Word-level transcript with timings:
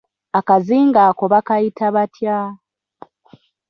Akazinga 0.39 1.01
ako 1.09 1.23
bakayita 1.33 1.85
batya? 1.95 2.37